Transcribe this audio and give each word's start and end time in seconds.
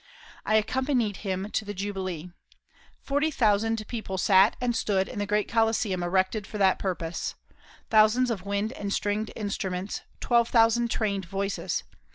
I 0.47 0.55
accompanied 0.55 1.17
him 1.17 1.51
to 1.51 1.63
the 1.63 1.75
jubilee. 1.75 2.31
Forty 3.03 3.29
thousand 3.29 3.87
people 3.87 4.17
sat 4.17 4.55
and 4.59 4.75
stood 4.75 5.07
in 5.07 5.19
the 5.19 5.27
great 5.27 5.47
Colosseum 5.47 6.01
erected 6.01 6.47
for 6.47 6.57
that 6.57 6.79
purpose. 6.79 7.35
Thousands 7.91 8.31
of 8.31 8.43
wind 8.43 8.73
and 8.73 8.91
stringed 8.91 9.29
instruments; 9.35 10.01
twelve 10.19 10.49
thousand 10.49 10.89
trained 10.89 11.25
voices! 11.25 11.83